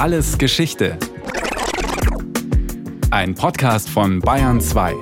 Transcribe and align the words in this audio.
Alles 0.00 0.38
Geschichte. 0.38 0.96
Ein 3.10 3.34
Podcast 3.34 3.90
von 3.90 4.18
Bayern 4.20 4.58
2. 4.58 4.94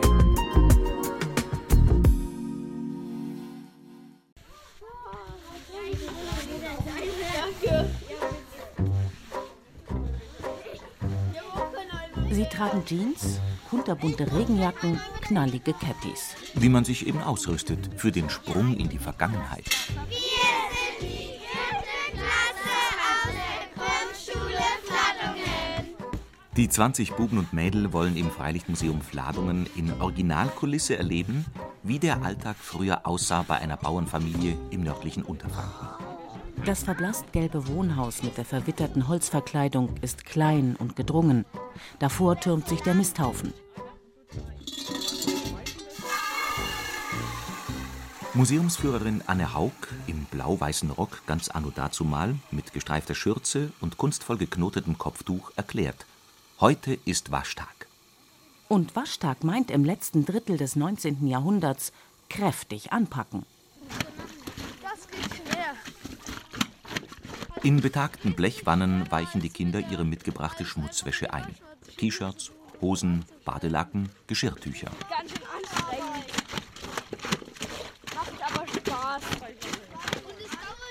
Sie 12.32 12.44
tragen 12.46 12.84
Jeans, 12.84 13.38
kunterbunte 13.70 14.26
Regenjacken, 14.36 14.98
knallige 15.20 15.74
Cappies. 15.74 16.34
Wie 16.54 16.68
man 16.68 16.84
sich 16.84 17.06
eben 17.06 17.22
ausrüstet 17.22 17.88
für 17.94 18.10
den 18.10 18.28
Sprung 18.28 18.76
in 18.76 18.88
die 18.88 18.98
Vergangenheit. 18.98 19.76
Die 26.58 26.68
20 26.68 27.12
Buben 27.12 27.38
und 27.38 27.52
Mädel 27.52 27.92
wollen 27.92 28.16
im 28.16 28.32
Freilichtmuseum 28.32 29.00
Fladungen 29.00 29.68
in 29.76 29.92
Originalkulisse 30.00 30.98
erleben, 30.98 31.44
wie 31.84 32.00
der 32.00 32.24
Alltag 32.24 32.56
früher 32.58 33.06
aussah 33.06 33.44
bei 33.46 33.58
einer 33.58 33.76
Bauernfamilie 33.76 34.56
im 34.70 34.82
nördlichen 34.82 35.22
Unterfranken. 35.22 35.86
Das 36.64 36.82
verblasst 36.82 37.32
gelbe 37.32 37.68
Wohnhaus 37.68 38.24
mit 38.24 38.36
der 38.36 38.44
verwitterten 38.44 39.06
Holzverkleidung 39.06 39.98
ist 40.00 40.24
klein 40.24 40.74
und 40.74 40.96
gedrungen. 40.96 41.44
Davor 42.00 42.40
türmt 42.40 42.66
sich 42.66 42.80
der 42.80 42.94
Misthaufen. 42.94 43.52
Museumsführerin 48.34 49.22
Anne 49.28 49.54
Haug 49.54 49.70
im 50.08 50.24
blau-weißen 50.24 50.90
Rock 50.90 51.24
ganz 51.24 51.50
anno 51.50 51.70
dazumal 51.70 52.34
mit 52.50 52.72
gestreifter 52.72 53.14
Schürze 53.14 53.70
und 53.80 53.96
kunstvoll 53.96 54.38
geknotetem 54.38 54.98
Kopftuch 54.98 55.52
erklärt: 55.54 56.04
Heute 56.60 56.98
ist 57.04 57.30
Waschtag. 57.30 57.86
Und 58.66 58.96
Waschtag 58.96 59.44
meint 59.44 59.70
im 59.70 59.84
letzten 59.84 60.24
Drittel 60.24 60.56
des 60.56 60.74
19. 60.74 61.24
Jahrhunderts 61.28 61.92
kräftig 62.28 62.92
anpacken. 62.92 63.46
Das 64.82 65.06
geht 65.06 65.36
schwer. 65.36 65.74
In 67.62 67.80
betagten 67.80 68.34
Blechwannen 68.34 69.08
weichen 69.08 69.40
die 69.40 69.50
Kinder 69.50 69.78
ihre 69.88 70.04
mitgebrachte 70.04 70.64
Schmutzwäsche 70.64 71.32
ein. 71.32 71.54
T-Shirts, 71.96 72.50
Hosen, 72.80 73.24
Badelacken, 73.44 74.10
Geschirrtücher. 74.26 74.90
Ganz 75.08 75.30
schön 75.30 75.46
anstrengend. 75.56 76.26
Macht 78.16 78.42
aber 78.52 78.66
Spaß. 78.66 79.22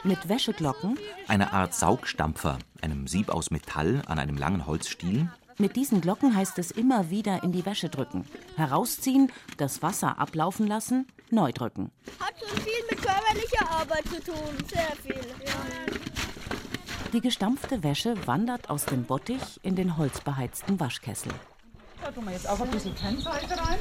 Mit 0.06 0.30
Wäscheglocken, 0.30 0.98
Eine 1.28 1.52
Art 1.52 1.74
Saugstampfer, 1.76 2.58
einem 2.82 3.08
Sieb 3.08 3.28
aus 3.28 3.52
Metall 3.52 4.02
an 4.08 4.18
einem 4.18 4.38
langen 4.38 4.66
Holzstiel, 4.66 5.30
mit 5.58 5.76
diesen 5.76 6.02
Glocken 6.02 6.36
heißt 6.36 6.60
es 6.60 6.72
immer 6.72 7.10
wieder 7.10 7.44
in 7.44 7.52
die 7.52 7.66
Wäsche 7.66 7.90
drücken. 7.90 8.26
Herausziehen, 8.56 9.32
das 9.58 9.82
Wasser 9.82 10.20
ablaufen 10.20 10.68
lassen, 10.68 11.08
neu 11.32 11.52
drücken. 11.52 11.92
Hat 12.20 12.34
schon 12.40 12.58
viel 12.62 12.84
mit 12.90 13.02
körperlicher 13.02 13.70
Arbeit 13.70 14.04
zu 14.06 14.24
tun. 14.24 14.58
Sehr 14.68 14.96
viel. 15.04 15.22
Die 17.14 17.22
gestampfte 17.22 17.84
Wäsche 17.84 18.16
wandert 18.28 18.70
aus 18.70 18.86
dem 18.86 19.04
Bottich 19.04 19.60
in 19.64 19.76
den 19.76 19.98
holzbeheizten 19.98 20.80
Waschkessel. 20.80 21.32
Da 22.04 22.12
tun 22.12 22.26
wir 22.26 22.34
jetzt 22.34 22.48
auch 22.48 22.60
ein 22.60 22.70
bisschen 22.70 22.94
Kernseife 22.96 23.58
rein. 23.58 23.80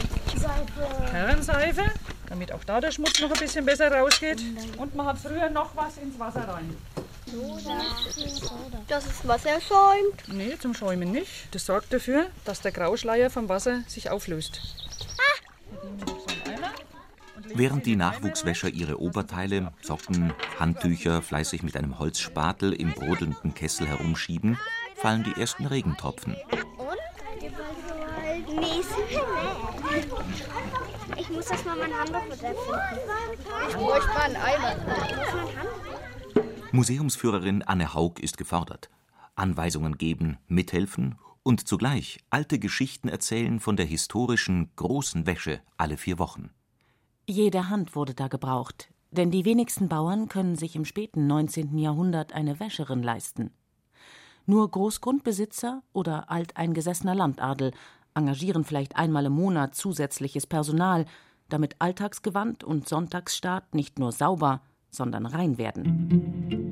Kernseife, 1.10 1.84
damit 2.28 2.52
auch 2.52 2.64
da 2.64 2.80
der 2.80 2.90
Schmutz 2.90 3.20
noch 3.20 3.30
ein 3.30 3.38
bisschen 3.38 3.64
besser 3.64 3.92
rausgeht. 3.92 4.42
Und 4.78 4.94
man 4.94 5.06
hat 5.06 5.18
früher 5.18 5.50
noch 5.50 5.76
was 5.76 5.98
ins 5.98 6.18
Wasser 6.18 6.48
rein. 6.48 6.74
Dass 8.88 9.04
das 9.04 9.26
Wasser 9.26 9.60
schäumt. 9.60 10.28
Nee, 10.28 10.56
zum 10.58 10.74
Schäumen 10.74 11.10
nicht. 11.12 11.48
Das 11.52 11.66
sorgt 11.66 11.92
dafür, 11.92 12.26
dass 12.44 12.60
der 12.60 12.72
Grauschleier 12.72 13.30
vom 13.30 13.48
Wasser 13.48 13.82
sich 13.88 14.10
auflöst. 14.10 14.60
Während 17.54 17.86
die 17.86 17.96
Nachwuchswäscher 17.96 18.68
ihre 18.68 19.00
Oberteile, 19.00 19.72
Socken, 19.80 20.32
Handtücher 20.58 21.22
fleißig 21.22 21.62
mit 21.62 21.76
einem 21.76 21.98
Holzspatel 21.98 22.72
im 22.72 22.92
brodelnden 22.92 23.54
Kessel 23.54 23.86
herumschieben, 23.86 24.58
fallen 24.96 25.24
die 25.24 25.40
ersten 25.40 25.66
Regentropfen. 25.66 26.36
Ich 31.16 31.30
muss 31.30 31.46
das 31.46 31.64
mal 31.64 31.76
mein 31.76 31.98
Handtuch 31.98 32.24
mit 32.28 32.42
erfinden. 32.42 32.80
Ich 33.68 33.74
bräuchte 33.74 34.08
mal 34.08 34.22
einen 34.22 34.36
Eimer. 34.36 34.76
Museumsführerin 36.76 37.62
Anne 37.62 37.94
Haug 37.94 38.20
ist 38.20 38.36
gefordert. 38.36 38.90
Anweisungen 39.34 39.96
geben, 39.96 40.36
mithelfen 40.46 41.14
und 41.42 41.66
zugleich 41.66 42.18
alte 42.28 42.58
Geschichten 42.58 43.08
erzählen 43.08 43.60
von 43.60 43.78
der 43.78 43.86
historischen 43.86 44.70
großen 44.76 45.26
Wäsche 45.26 45.62
alle 45.78 45.96
vier 45.96 46.18
Wochen. 46.18 46.50
Jede 47.26 47.70
Hand 47.70 47.96
wurde 47.96 48.12
da 48.12 48.28
gebraucht, 48.28 48.90
denn 49.10 49.30
die 49.30 49.46
wenigsten 49.46 49.88
Bauern 49.88 50.28
können 50.28 50.54
sich 50.54 50.76
im 50.76 50.84
späten 50.84 51.26
19. 51.26 51.78
Jahrhundert 51.78 52.34
eine 52.34 52.60
Wäscherin 52.60 53.02
leisten. 53.02 53.52
Nur 54.44 54.70
Großgrundbesitzer 54.70 55.82
oder 55.94 56.30
alteingesessener 56.30 57.14
Landadel 57.14 57.72
engagieren 58.14 58.64
vielleicht 58.64 58.96
einmal 58.96 59.24
im 59.24 59.32
Monat 59.32 59.74
zusätzliches 59.74 60.46
Personal, 60.46 61.06
damit 61.48 61.76
Alltagsgewand 61.78 62.64
und 62.64 62.86
Sonntagsstaat 62.86 63.74
nicht 63.74 63.98
nur 63.98 64.12
sauber, 64.12 64.60
sondern 64.90 65.24
rein 65.24 65.56
werden. 65.56 66.65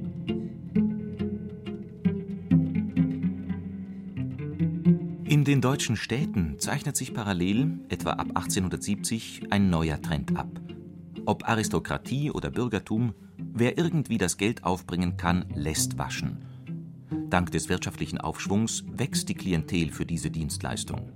In 5.45 5.53
den 5.57 5.61
deutschen 5.61 5.97
Städten 5.97 6.59
zeichnet 6.59 6.97
sich 6.97 7.13
parallel, 7.13 7.79
etwa 7.91 8.13
ab 8.13 8.29
1870, 8.29 9.49
ein 9.51 9.69
neuer 9.69 10.01
Trend 10.01 10.39
ab. 10.39 10.49
Ob 11.27 11.47
Aristokratie 11.47 12.31
oder 12.31 12.49
Bürgertum, 12.49 13.13
wer 13.37 13.77
irgendwie 13.77 14.17
das 14.17 14.39
Geld 14.39 14.65
aufbringen 14.65 15.19
kann, 15.19 15.45
lässt 15.55 15.99
waschen. 15.99 16.39
Dank 17.29 17.51
des 17.51 17.69
wirtschaftlichen 17.69 18.17
Aufschwungs 18.17 18.85
wächst 18.91 19.29
die 19.29 19.35
Klientel 19.35 19.91
für 19.91 20.07
diese 20.07 20.31
Dienstleistung. 20.31 21.13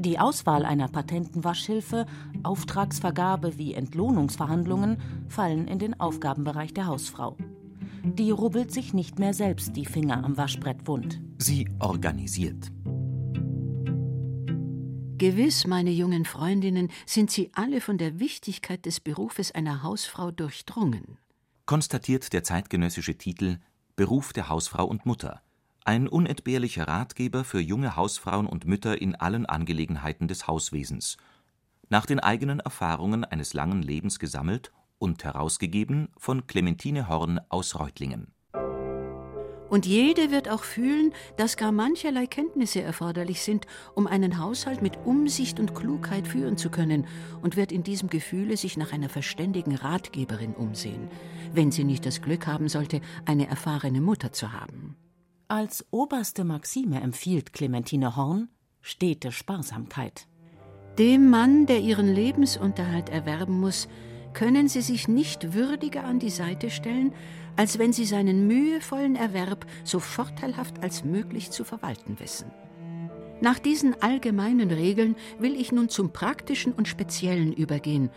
Die 0.00 0.18
Auswahl 0.18 0.64
einer 0.64 0.88
patenten 0.88 1.44
Waschhilfe, 1.44 2.06
Auftragsvergabe 2.42 3.58
wie 3.58 3.74
Entlohnungsverhandlungen 3.74 4.96
fallen 5.28 5.68
in 5.68 5.78
den 5.78 6.00
Aufgabenbereich 6.00 6.74
der 6.74 6.88
Hausfrau. 6.88 7.36
Die 8.02 8.32
rubbelt 8.32 8.72
sich 8.72 8.92
nicht 8.92 9.20
mehr 9.20 9.34
selbst 9.34 9.76
die 9.76 9.86
Finger 9.86 10.24
am 10.24 10.36
Waschbrett 10.36 10.88
wund. 10.88 11.20
Sie 11.38 11.68
organisiert. 11.78 12.72
Gewiss, 15.18 15.66
meine 15.66 15.90
jungen 15.90 16.26
Freundinnen, 16.26 16.90
sind 17.06 17.30
Sie 17.30 17.50
alle 17.54 17.80
von 17.80 17.96
der 17.96 18.18
Wichtigkeit 18.20 18.84
des 18.84 19.00
Berufes 19.00 19.50
einer 19.50 19.82
Hausfrau 19.82 20.30
durchdrungen. 20.30 21.18
konstatiert 21.64 22.32
der 22.32 22.44
zeitgenössische 22.44 23.16
Titel 23.16 23.58
Beruf 23.96 24.32
der 24.32 24.50
Hausfrau 24.50 24.84
und 24.84 25.06
Mutter. 25.06 25.40
Ein 25.84 26.06
unentbehrlicher 26.06 26.86
Ratgeber 26.86 27.44
für 27.44 27.60
junge 27.60 27.96
Hausfrauen 27.96 28.46
und 28.46 28.66
Mütter 28.66 29.00
in 29.00 29.14
allen 29.14 29.46
Angelegenheiten 29.46 30.28
des 30.28 30.46
Hauswesens. 30.46 31.16
Nach 31.88 32.04
den 32.04 32.20
eigenen 32.20 32.60
Erfahrungen 32.60 33.24
eines 33.24 33.54
langen 33.54 33.82
Lebens 33.82 34.18
gesammelt 34.18 34.72
und 34.98 35.24
herausgegeben 35.24 36.08
von 36.18 36.46
Clementine 36.46 37.08
Horn 37.08 37.40
aus 37.48 37.78
Reutlingen. 37.78 38.35
Und 39.68 39.86
jede 39.86 40.30
wird 40.30 40.48
auch 40.48 40.62
fühlen, 40.62 41.12
dass 41.36 41.56
gar 41.56 41.72
mancherlei 41.72 42.26
Kenntnisse 42.26 42.82
erforderlich 42.82 43.42
sind, 43.42 43.66
um 43.94 44.06
einen 44.06 44.38
Haushalt 44.38 44.82
mit 44.82 44.98
Umsicht 45.04 45.58
und 45.58 45.74
Klugheit 45.74 46.28
führen 46.28 46.56
zu 46.56 46.70
können, 46.70 47.06
und 47.42 47.56
wird 47.56 47.72
in 47.72 47.82
diesem 47.82 48.08
Gefühle 48.08 48.56
sich 48.56 48.76
nach 48.76 48.92
einer 48.92 49.08
verständigen 49.08 49.74
Ratgeberin 49.74 50.54
umsehen, 50.54 51.08
wenn 51.52 51.70
sie 51.70 51.84
nicht 51.84 52.06
das 52.06 52.22
Glück 52.22 52.46
haben 52.46 52.68
sollte, 52.68 53.00
eine 53.24 53.48
erfahrene 53.48 54.00
Mutter 54.00 54.32
zu 54.32 54.52
haben. 54.52 54.96
Als 55.48 55.84
oberste 55.90 56.44
Maxime 56.44 57.00
empfiehlt 57.00 57.52
Clementine 57.52 58.16
Horn 58.16 58.48
stete 58.80 59.32
Sparsamkeit. 59.32 60.26
Dem 60.98 61.28
Mann, 61.28 61.66
der 61.66 61.80
ihren 61.80 62.12
Lebensunterhalt 62.12 63.10
erwerben 63.10 63.60
muss, 63.60 63.88
können 64.32 64.68
sie 64.68 64.80
sich 64.80 65.08
nicht 65.08 65.54
würdiger 65.54 66.04
an 66.04 66.18
die 66.18 66.30
Seite 66.30 66.70
stellen, 66.70 67.12
als 67.56 67.78
wenn 67.78 67.92
sie 67.92 68.04
seinen 68.04 68.46
mühevollen 68.46 69.16
Erwerb 69.16 69.66
so 69.84 70.00
vorteilhaft 70.00 70.82
als 70.82 71.04
möglich 71.04 71.50
zu 71.50 71.64
verwalten 71.64 72.18
wissen. 72.20 72.50
Nach 73.40 73.58
diesen 73.58 74.00
allgemeinen 74.02 74.70
Regeln 74.70 75.16
will 75.38 75.54
ich 75.60 75.70
nun 75.70 75.88
zum 75.88 76.12
Praktischen 76.12 76.72
und 76.72 76.88
Speziellen 76.88 77.52
übergehen, 77.52 78.10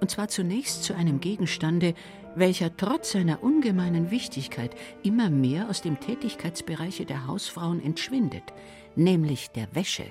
und 0.00 0.10
zwar 0.10 0.28
zunächst 0.28 0.82
zu 0.82 0.94
einem 0.94 1.20
Gegenstande, 1.20 1.94
welcher 2.34 2.76
trotz 2.76 3.12
seiner 3.12 3.42
ungemeinen 3.42 4.10
Wichtigkeit 4.10 4.74
immer 5.02 5.30
mehr 5.30 5.68
aus 5.68 5.82
dem 5.82 6.00
Tätigkeitsbereiche 6.00 7.04
der 7.04 7.26
Hausfrauen 7.26 7.82
entschwindet, 7.82 8.44
nämlich 8.96 9.50
der 9.50 9.74
Wäsche. 9.74 10.06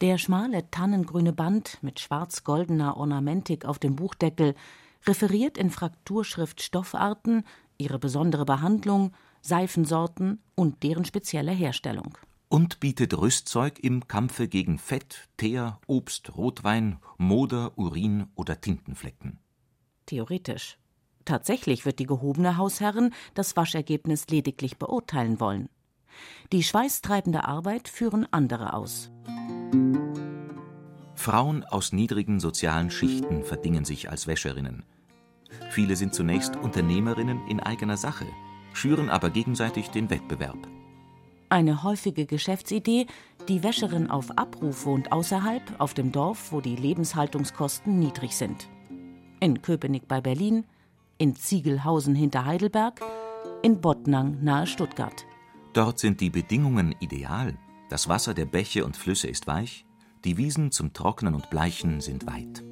Der 0.00 0.18
schmale 0.18 0.70
tannengrüne 0.70 1.32
Band 1.32 1.78
mit 1.80 2.00
schwarz-goldener 2.00 2.96
Ornamentik 2.96 3.64
auf 3.64 3.78
dem 3.78 3.96
Buchdeckel 3.96 4.54
referiert 5.06 5.56
in 5.56 5.70
Frakturschrift 5.70 6.62
Stoffarten, 6.62 7.44
ihre 7.78 7.98
besondere 7.98 8.44
Behandlung, 8.44 9.12
Seifensorten 9.40 10.40
und 10.54 10.82
deren 10.82 11.04
spezielle 11.04 11.52
Herstellung. 11.52 12.16
Und 12.48 12.80
bietet 12.80 13.18
Rüstzeug 13.18 13.78
im 13.80 14.06
Kampfe 14.06 14.48
gegen 14.48 14.78
Fett, 14.78 15.28
Teer, 15.36 15.80
Obst, 15.86 16.36
Rotwein, 16.36 16.98
Moder, 17.18 17.76
Urin 17.76 18.26
oder 18.36 18.60
Tintenflecken. 18.60 19.38
Theoretisch. 20.06 20.78
Tatsächlich 21.24 21.86
wird 21.86 21.98
die 21.98 22.06
gehobene 22.06 22.56
Hausherrin 22.56 23.12
das 23.34 23.56
Waschergebnis 23.56 24.28
lediglich 24.28 24.78
beurteilen 24.78 25.40
wollen. 25.40 25.68
Die 26.52 26.62
schweißtreibende 26.62 27.44
Arbeit 27.44 27.88
führen 27.88 28.26
andere 28.30 28.74
aus. 28.74 29.10
Frauen 31.14 31.64
aus 31.64 31.92
niedrigen 31.92 32.38
sozialen 32.38 32.90
Schichten 32.90 33.44
verdingen 33.44 33.84
sich 33.84 34.10
als 34.10 34.26
Wäscherinnen. 34.26 34.84
Viele 35.74 35.96
sind 35.96 36.14
zunächst 36.14 36.54
Unternehmerinnen 36.54 37.48
in 37.48 37.58
eigener 37.58 37.96
Sache, 37.96 38.26
schüren 38.74 39.10
aber 39.10 39.30
gegenseitig 39.30 39.88
den 39.90 40.08
Wettbewerb. 40.08 40.68
Eine 41.48 41.82
häufige 41.82 42.26
Geschäftsidee, 42.26 43.08
die 43.48 43.64
Wäscherin 43.64 44.08
auf 44.08 44.38
Abrufe 44.38 44.90
und 44.90 45.10
außerhalb, 45.10 45.62
auf 45.78 45.92
dem 45.92 46.12
Dorf, 46.12 46.52
wo 46.52 46.60
die 46.60 46.76
Lebenshaltungskosten 46.76 47.98
niedrig 47.98 48.36
sind. 48.36 48.68
In 49.40 49.62
Köpenick 49.62 50.06
bei 50.06 50.20
Berlin, 50.20 50.64
in 51.18 51.34
Ziegelhausen 51.34 52.14
hinter 52.14 52.44
Heidelberg, 52.44 53.00
in 53.64 53.80
Bottnang 53.80 54.44
nahe 54.44 54.68
Stuttgart. 54.68 55.26
Dort 55.72 55.98
sind 55.98 56.20
die 56.20 56.30
Bedingungen 56.30 56.94
ideal. 57.00 57.58
Das 57.90 58.08
Wasser 58.08 58.32
der 58.32 58.46
Bäche 58.46 58.84
und 58.84 58.96
Flüsse 58.96 59.26
ist 59.26 59.48
weich, 59.48 59.84
die 60.24 60.36
Wiesen 60.36 60.70
zum 60.70 60.92
Trocknen 60.92 61.34
und 61.34 61.50
Bleichen 61.50 62.00
sind 62.00 62.28
weit. 62.28 62.62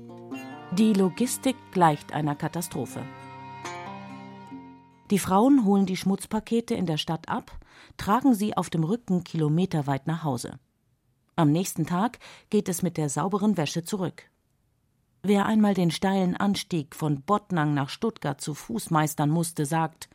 Die 0.78 0.94
Logistik 0.94 1.56
gleicht 1.70 2.14
einer 2.14 2.34
Katastrophe. 2.34 3.04
Die 5.10 5.18
Frauen 5.18 5.66
holen 5.66 5.84
die 5.84 5.98
Schmutzpakete 5.98 6.74
in 6.74 6.86
der 6.86 6.96
Stadt 6.96 7.28
ab, 7.28 7.58
tragen 7.98 8.34
sie 8.34 8.56
auf 8.56 8.70
dem 8.70 8.82
Rücken 8.82 9.22
kilometerweit 9.22 10.06
nach 10.06 10.24
Hause. 10.24 10.58
Am 11.36 11.52
nächsten 11.52 11.84
Tag 11.84 12.20
geht 12.48 12.70
es 12.70 12.80
mit 12.80 12.96
der 12.96 13.10
sauberen 13.10 13.58
Wäsche 13.58 13.84
zurück. 13.84 14.30
Wer 15.22 15.44
einmal 15.44 15.74
den 15.74 15.90
steilen 15.90 16.38
Anstieg 16.38 16.96
von 16.96 17.20
Bottnang 17.20 17.74
nach 17.74 17.90
Stuttgart 17.90 18.40
zu 18.40 18.54
Fuß 18.54 18.90
meistern 18.90 19.28
musste, 19.28 19.66
sagt 19.66 20.08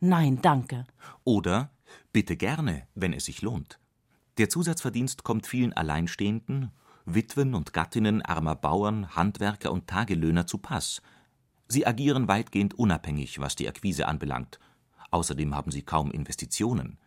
Nein, 0.00 0.40
danke. 0.42 0.86
Oder 1.22 1.70
bitte 2.12 2.36
gerne, 2.36 2.88
wenn 2.96 3.12
es 3.12 3.26
sich 3.26 3.42
lohnt. 3.42 3.78
Der 4.38 4.48
Zusatzverdienst 4.48 5.22
kommt 5.22 5.46
vielen 5.46 5.72
Alleinstehenden, 5.72 6.72
Witwen 7.14 7.54
und 7.54 7.72
Gattinnen 7.72 8.22
armer 8.22 8.54
Bauern, 8.54 9.14
Handwerker 9.14 9.72
und 9.72 9.86
Tagelöhner 9.86 10.46
zu 10.46 10.58
Pass. 10.58 11.02
Sie 11.68 11.86
agieren 11.86 12.28
weitgehend 12.28 12.74
unabhängig, 12.74 13.38
was 13.38 13.56
die 13.56 13.68
Akquise 13.68 14.08
anbelangt. 14.08 14.58
Außerdem 15.10 15.54
haben 15.54 15.70
sie 15.70 15.82
kaum 15.82 16.10
Investitionen. 16.10 16.98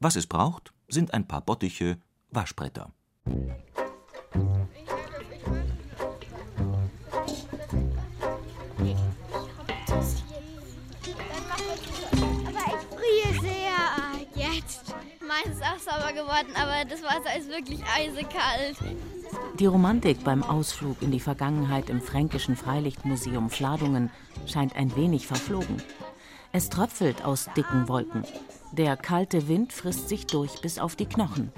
Was 0.00 0.16
es 0.16 0.26
braucht, 0.26 0.72
sind 0.88 1.14
ein 1.14 1.26
paar 1.26 1.40
Bottiche, 1.40 1.98
Waschbretter. 2.30 2.92
Meins 15.26 15.56
ist 15.56 15.62
auch 15.62 15.78
sauber 15.78 16.12
geworden, 16.12 16.52
aber 16.54 16.84
das 16.88 17.02
Wasser 17.02 17.36
ist 17.38 17.48
wirklich 17.48 17.80
eisekalt. 17.96 18.76
Die 19.60 19.66
Romantik 19.66 20.24
beim 20.24 20.42
Ausflug 20.42 21.00
in 21.00 21.12
die 21.12 21.20
Vergangenheit 21.20 21.88
im 21.88 22.00
Fränkischen 22.00 22.56
Freilichtmuseum 22.56 23.50
Fladungen 23.50 24.10
scheint 24.46 24.74
ein 24.74 24.96
wenig 24.96 25.28
verflogen. 25.28 25.80
Es 26.50 26.70
tröpfelt 26.70 27.24
aus 27.24 27.48
dicken 27.56 27.86
Wolken. 27.86 28.24
Der 28.72 28.96
kalte 28.96 29.46
Wind 29.46 29.72
frisst 29.72 30.08
sich 30.08 30.26
durch 30.26 30.60
bis 30.60 30.80
auf 30.80 30.96
die 30.96 31.06
Knochen. 31.06 31.52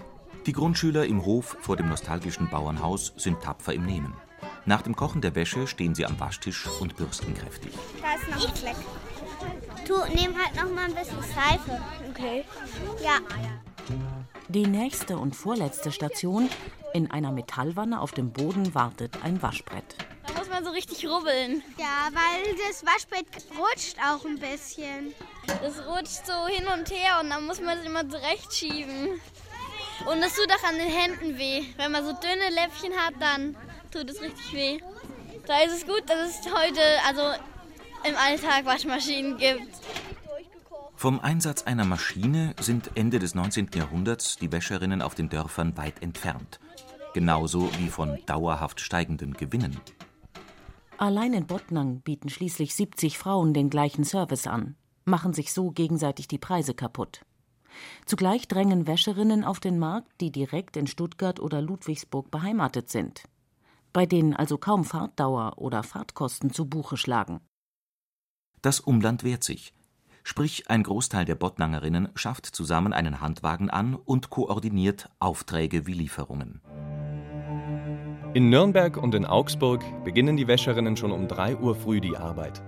Die 0.44 0.52
Grundschüler 0.52 1.06
im 1.06 1.24
Hof 1.24 1.56
vor 1.60 1.76
dem 1.76 1.88
nostalgischen 1.88 2.50
Bauernhaus 2.50 3.14
sind 3.16 3.40
tapfer 3.40 3.72
im 3.72 3.86
Nehmen. 3.86 4.12
Nach 4.66 4.82
dem 4.82 4.94
Kochen 4.94 5.22
der 5.22 5.34
Wäsche 5.34 5.66
stehen 5.66 5.94
sie 5.94 6.04
am 6.04 6.20
Waschtisch 6.20 6.68
und 6.80 6.96
bürsten 6.96 7.32
kräftig. 7.34 7.72
Da 8.02 8.14
ist 8.14 8.28
noch 8.28 8.48
ein 8.48 8.54
Fleck. 8.54 8.76
Du, 9.88 9.94
nimm 10.14 10.34
halt 10.36 10.54
noch 10.54 10.74
mal 10.74 10.84
ein 10.84 10.94
bisschen 10.94 11.22
Seife. 11.22 11.80
Okay. 12.10 12.44
Ja. 13.02 13.20
Die 14.48 14.66
nächste 14.66 15.18
und 15.18 15.34
vorletzte 15.34 15.90
Station, 15.90 16.48
in 16.96 17.10
einer 17.10 17.30
Metallwanne 17.30 18.00
auf 18.00 18.12
dem 18.12 18.32
Boden 18.32 18.74
wartet 18.74 19.22
ein 19.22 19.42
Waschbrett. 19.42 19.96
Da 20.26 20.32
muss 20.32 20.48
man 20.48 20.64
so 20.64 20.70
richtig 20.70 21.06
rubbeln. 21.06 21.62
Ja, 21.76 22.08
weil 22.10 22.54
das 22.66 22.86
Waschbrett 22.86 23.26
rutscht 23.58 23.98
auch 23.98 24.24
ein 24.24 24.38
bisschen. 24.38 25.12
Das 25.46 25.86
rutscht 25.86 26.24
so 26.24 26.46
hin 26.46 26.66
und 26.74 26.90
her 26.90 27.20
und 27.20 27.28
dann 27.28 27.44
muss 27.44 27.60
man 27.60 27.76
es 27.76 27.84
immer 27.84 28.08
zurechtschieben. 28.08 29.20
Und 30.10 30.22
es 30.22 30.34
tut 30.36 30.50
auch 30.50 30.66
an 30.66 30.76
den 30.76 30.88
Händen 30.88 31.38
weh. 31.38 31.64
Wenn 31.76 31.92
man 31.92 32.02
so 32.02 32.12
dünne 32.14 32.48
Läppchen 32.54 32.94
hat, 32.94 33.14
dann 33.20 33.54
tut 33.92 34.08
es 34.08 34.22
richtig 34.22 34.54
weh. 34.54 34.78
Da 35.46 35.60
ist 35.64 35.74
es 35.74 35.86
gut, 35.86 36.02
dass 36.08 36.30
es 36.30 36.46
heute, 36.46 36.80
also 37.06 37.20
im 38.08 38.16
Alltag 38.16 38.64
Waschmaschinen 38.64 39.36
gibt. 39.36 39.68
Vom 40.94 41.20
Einsatz 41.20 41.64
einer 41.64 41.84
Maschine 41.84 42.54
sind 42.58 42.92
Ende 42.94 43.18
des 43.18 43.34
19. 43.34 43.68
Jahrhunderts 43.74 44.38
die 44.38 44.50
Wäscherinnen 44.50 45.02
auf 45.02 45.14
den 45.14 45.28
Dörfern 45.28 45.76
weit 45.76 46.02
entfernt. 46.02 46.58
Genauso 47.16 47.70
wie 47.78 47.88
von 47.88 48.18
dauerhaft 48.26 48.78
steigenden 48.78 49.32
Gewinnen. 49.32 49.80
Allein 50.98 51.32
in 51.32 51.46
Bottnang 51.46 52.02
bieten 52.02 52.28
schließlich 52.28 52.74
70 52.74 53.16
Frauen 53.16 53.54
den 53.54 53.70
gleichen 53.70 54.04
Service 54.04 54.46
an, 54.46 54.76
machen 55.06 55.32
sich 55.32 55.54
so 55.54 55.70
gegenseitig 55.70 56.28
die 56.28 56.36
Preise 56.36 56.74
kaputt. 56.74 57.22
Zugleich 58.04 58.48
drängen 58.48 58.86
Wäscherinnen 58.86 59.44
auf 59.44 59.60
den 59.60 59.78
Markt, 59.78 60.12
die 60.20 60.30
direkt 60.30 60.76
in 60.76 60.86
Stuttgart 60.86 61.40
oder 61.40 61.62
Ludwigsburg 61.62 62.30
beheimatet 62.30 62.90
sind, 62.90 63.22
bei 63.94 64.04
denen 64.04 64.36
also 64.36 64.58
kaum 64.58 64.84
Fahrtdauer 64.84 65.54
oder 65.56 65.82
Fahrtkosten 65.84 66.52
zu 66.52 66.66
Buche 66.66 66.98
schlagen. 66.98 67.40
Das 68.60 68.78
Umland 68.78 69.24
wehrt 69.24 69.42
sich. 69.42 69.72
Sprich, 70.22 70.68
ein 70.68 70.82
Großteil 70.82 71.24
der 71.24 71.36
Bottnangerinnen 71.36 72.10
schafft 72.14 72.44
zusammen 72.44 72.92
einen 72.92 73.22
Handwagen 73.22 73.70
an 73.70 73.94
und 73.94 74.28
koordiniert 74.28 75.08
Aufträge 75.18 75.86
wie 75.86 75.94
Lieferungen. 75.94 76.60
In 78.36 78.50
Nürnberg 78.50 78.98
und 78.98 79.14
in 79.14 79.24
Augsburg 79.24 79.82
beginnen 80.04 80.36
die 80.36 80.46
Wäscherinnen 80.46 80.94
schon 80.98 81.10
um 81.10 81.26
3 81.26 81.56
Uhr 81.56 81.74
früh 81.74 82.02
die 82.02 82.18
Arbeit. 82.18 82.62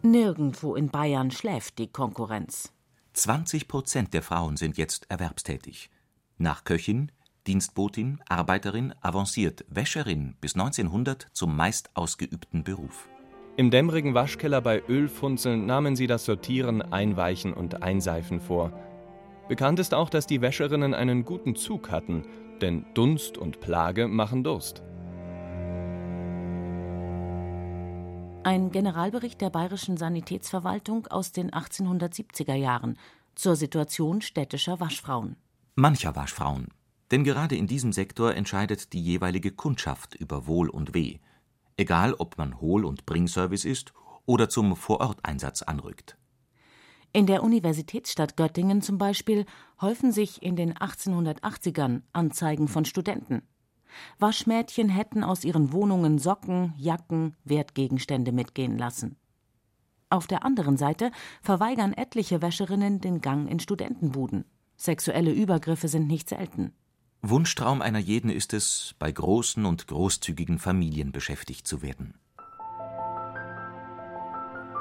Nirgendwo 0.00 0.74
in 0.74 0.88
Bayern 0.88 1.30
schläft 1.30 1.78
die 1.78 1.88
Konkurrenz. 1.88 2.72
20 3.12 3.68
Prozent 3.68 4.14
der 4.14 4.22
Frauen 4.22 4.56
sind 4.56 4.78
jetzt 4.78 5.04
erwerbstätig. 5.10 5.90
Nach 6.38 6.64
Köchin, 6.64 7.12
Dienstbotin, 7.46 8.20
Arbeiterin 8.26 8.94
avanciert 9.02 9.66
Wäscherin 9.68 10.36
bis 10.40 10.54
1900 10.54 11.28
zum 11.34 11.54
meist 11.54 11.90
ausgeübten 11.92 12.64
Beruf. 12.64 13.10
Im 13.58 13.70
dämmerigen 13.70 14.14
Waschkeller 14.14 14.62
bei 14.62 14.82
Ölfunzeln 14.88 15.66
nahmen 15.66 15.94
sie 15.94 16.06
das 16.06 16.24
Sortieren, 16.24 16.80
Einweichen 16.80 17.52
und 17.52 17.82
Einseifen 17.82 18.40
vor. 18.40 18.72
Bekannt 19.46 19.78
ist 19.78 19.92
auch, 19.92 20.08
dass 20.08 20.26
die 20.26 20.40
Wäscherinnen 20.40 20.94
einen 20.94 21.26
guten 21.26 21.54
Zug 21.54 21.90
hatten, 21.90 22.24
denn 22.62 22.86
Dunst 22.94 23.38
und 23.38 23.60
Plage 23.60 24.08
machen 24.08 24.44
Durst. 24.44 24.82
Ein 28.42 28.70
Generalbericht 28.70 29.40
der 29.40 29.50
Bayerischen 29.50 29.96
Sanitätsverwaltung 29.96 31.06
aus 31.08 31.32
den 31.32 31.50
1870er 31.50 32.54
Jahren 32.54 32.96
zur 33.34 33.56
Situation 33.56 34.22
städtischer 34.22 34.80
Waschfrauen. 34.80 35.36
Mancher 35.74 36.16
Waschfrauen. 36.16 36.68
Denn 37.10 37.24
gerade 37.24 37.56
in 37.56 37.66
diesem 37.66 37.92
Sektor 37.92 38.34
entscheidet 38.34 38.92
die 38.92 39.02
jeweilige 39.02 39.50
Kundschaft 39.50 40.14
über 40.14 40.46
Wohl 40.46 40.68
und 40.68 40.94
Weh. 40.94 41.18
Egal, 41.76 42.14
ob 42.14 42.38
man 42.38 42.60
Hohl- 42.60 42.84
und 42.84 43.04
Bringservice 43.04 43.64
ist 43.64 43.92
oder 44.26 44.48
zum 44.48 44.76
Vororteinsatz 44.76 45.62
anrückt. 45.62 46.16
In 47.12 47.26
der 47.26 47.42
Universitätsstadt 47.42 48.36
Göttingen 48.36 48.82
zum 48.82 48.96
Beispiel 48.96 49.44
häufen 49.80 50.12
sich 50.12 50.42
in 50.42 50.54
den 50.54 50.74
1880ern 50.74 52.02
Anzeigen 52.12 52.68
von 52.68 52.84
Studenten. 52.84 53.42
Waschmädchen 54.20 54.88
hätten 54.88 55.24
aus 55.24 55.44
ihren 55.44 55.72
Wohnungen 55.72 56.18
Socken, 56.18 56.72
Jacken, 56.76 57.34
Wertgegenstände 57.42 58.30
mitgehen 58.30 58.78
lassen. 58.78 59.16
Auf 60.08 60.28
der 60.28 60.44
anderen 60.44 60.76
Seite 60.76 61.10
verweigern 61.42 61.94
etliche 61.94 62.42
Wäscherinnen 62.42 63.00
den 63.00 63.20
Gang 63.20 63.50
in 63.50 63.58
Studentenbuden. 63.58 64.44
Sexuelle 64.76 65.32
Übergriffe 65.32 65.88
sind 65.88 66.06
nicht 66.06 66.28
selten. 66.28 66.72
Wunschtraum 67.22 67.82
einer 67.82 67.98
jeden 67.98 68.30
ist 68.30 68.54
es, 68.54 68.94
bei 69.00 69.10
großen 69.10 69.66
und 69.66 69.88
großzügigen 69.88 70.60
Familien 70.60 71.10
beschäftigt 71.10 71.66
zu 71.66 71.82
werden. 71.82 72.14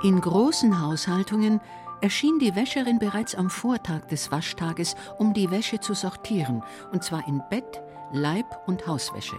In 0.03 0.21
großen 0.21 0.79
Haushaltungen 0.81 1.59
erschien 2.01 2.39
die 2.39 2.55
Wäscherin 2.55 2.99
bereits 2.99 3.35
am 3.35 3.49
Vortag 3.49 4.07
des 4.07 4.31
Waschtages, 4.31 4.95
um 5.17 5.33
die 5.33 5.51
Wäsche 5.51 5.79
zu 5.79 5.93
sortieren, 5.93 6.63
und 6.91 7.03
zwar 7.03 7.27
in 7.27 7.41
Bett, 7.49 7.81
Leib- 8.11 8.67
und 8.67 8.87
Hauswäsche. 8.87 9.37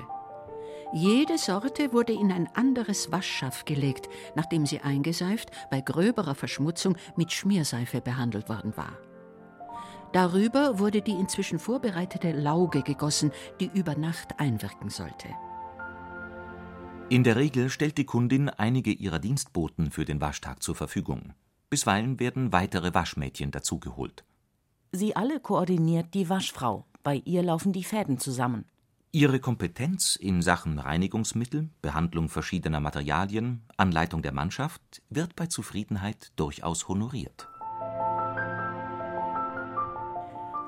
Jede 0.92 1.38
Sorte 1.38 1.92
wurde 1.92 2.12
in 2.12 2.32
ein 2.32 2.48
anderes 2.54 3.12
Waschschaff 3.12 3.64
gelegt, 3.64 4.08
nachdem 4.34 4.66
sie 4.66 4.80
eingeseift, 4.80 5.50
bei 5.70 5.80
gröberer 5.80 6.34
Verschmutzung 6.34 6.96
mit 7.16 7.30
Schmierseife 7.32 8.00
behandelt 8.00 8.48
worden 8.48 8.76
war. 8.76 8.98
Darüber 10.12 10.80
wurde 10.80 11.02
die 11.02 11.12
inzwischen 11.12 11.60
vorbereitete 11.60 12.32
Lauge 12.32 12.82
gegossen, 12.82 13.30
die 13.60 13.70
über 13.72 13.94
Nacht 13.94 14.40
einwirken 14.40 14.90
sollte. 14.90 15.28
In 17.08 17.22
der 17.22 17.36
Regel 17.36 17.70
stellt 17.70 17.96
die 17.96 18.04
Kundin 18.04 18.48
einige 18.48 18.90
ihrer 18.90 19.20
Dienstboten 19.20 19.92
für 19.92 20.04
den 20.04 20.20
Waschtag 20.20 20.62
zur 20.62 20.74
Verfügung. 20.74 21.34
Bisweilen 21.70 22.18
werden 22.18 22.52
weitere 22.52 22.92
Waschmädchen 22.92 23.52
dazugeholt. 23.52 24.24
Sie 24.90 25.14
alle 25.14 25.38
koordiniert 25.38 26.14
die 26.14 26.28
Waschfrau. 26.28 26.84
Bei 27.04 27.22
ihr 27.24 27.44
laufen 27.44 27.72
die 27.72 27.84
Fäden 27.84 28.18
zusammen. 28.18 28.64
Ihre 29.12 29.38
Kompetenz 29.40 30.16
in 30.16 30.42
Sachen 30.42 30.80
Reinigungsmittel, 30.80 31.70
Behandlung 31.80 32.28
verschiedener 32.28 32.80
Materialien, 32.80 33.62
Anleitung 33.76 34.22
der 34.22 34.32
Mannschaft 34.32 35.02
wird 35.10 35.36
bei 35.36 35.46
Zufriedenheit 35.46 36.32
durchaus 36.36 36.88
honoriert. 36.88 37.48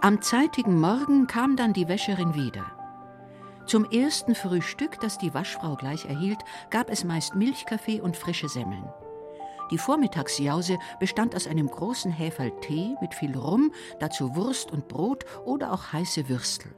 Am 0.00 0.20
zeitigen 0.20 0.80
Morgen 0.80 1.26
kam 1.26 1.56
dann 1.56 1.72
die 1.72 1.86
Wäscherin 1.86 2.34
wieder. 2.34 2.66
Zum 3.66 3.84
ersten 3.84 4.34
Frühstück, 4.34 5.00
das 5.00 5.18
die 5.18 5.34
Waschfrau 5.34 5.76
gleich 5.76 6.06
erhielt, 6.06 6.40
gab 6.70 6.90
es 6.90 7.04
meist 7.04 7.36
Milchkaffee 7.36 8.00
und 8.00 8.16
frische 8.16 8.48
Semmeln. 8.48 8.84
Die 9.72 9.78
Vormittagsjause 9.78 10.78
bestand 11.00 11.34
aus 11.34 11.46
einem 11.46 11.66
großen 11.66 12.12
Häferl 12.12 12.52
Tee 12.60 12.94
mit 13.00 13.14
viel 13.14 13.34
Rum, 13.34 13.72
dazu 14.00 14.36
Wurst 14.36 14.70
und 14.70 14.86
Brot 14.86 15.24
oder 15.46 15.72
auch 15.72 15.94
heiße 15.94 16.28
Würstel. 16.28 16.74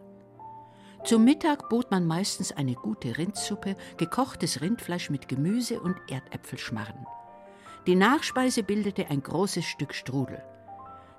Zum 1.02 1.24
Mittag 1.24 1.68
bot 1.68 1.90
man 1.90 2.06
meistens 2.06 2.52
eine 2.52 2.74
gute 2.74 3.18
Rindsuppe, 3.18 3.74
gekochtes 3.96 4.60
Rindfleisch 4.60 5.10
mit 5.10 5.26
Gemüse 5.26 5.80
und 5.80 5.96
Erdäpfelschmarren. 6.08 7.04
Die 7.88 7.96
Nachspeise 7.96 8.62
bildete 8.62 9.10
ein 9.10 9.24
großes 9.24 9.64
Stück 9.64 9.92
Strudel. 9.92 10.44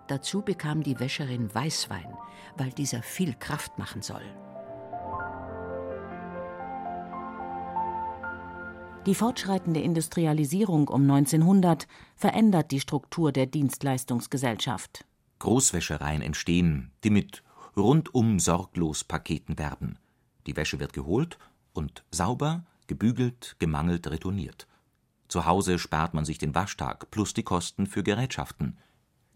Dazu 0.08 0.44
bekam 0.44 0.82
die 0.82 0.98
Wäscherin 1.02 1.54
Weißwein, 1.54 2.18
weil 2.56 2.70
dieser 2.70 3.04
viel 3.04 3.34
Kraft 3.34 3.78
machen 3.78 4.02
soll. 4.02 4.24
Die 9.06 9.14
fortschreitende 9.14 9.82
Industrialisierung 9.82 10.88
um 10.88 11.04
1900 11.04 11.88
verändert 12.16 12.72
die 12.72 12.80
Struktur 12.80 13.32
der 13.32 13.46
Dienstleistungsgesellschaft. 13.46 15.06
Großwäschereien 15.38 16.24
entstehen, 16.24 16.92
die 17.04 17.12
mit 17.12 17.44
rundum 17.78 18.40
sorglos 18.40 19.04
Paketen 19.04 19.60
werben. 19.60 20.00
Die 20.48 20.56
Wäsche 20.56 20.80
wird 20.80 20.94
geholt 20.94 21.38
und 21.74 22.04
sauber, 22.10 22.66
gebügelt, 22.88 23.56
gemangelt 23.60 24.08
retourniert. 24.10 24.68
Zu 25.28 25.46
Hause 25.46 25.78
spart 25.78 26.16
man 26.16 26.26
sich 26.26 26.40
den 26.40 26.56
Waschtag 26.56 27.12
plus 27.12 27.36
die 27.36 27.44
Kosten 27.44 27.86
für 27.86 28.02
Gerätschaften. 28.02 28.78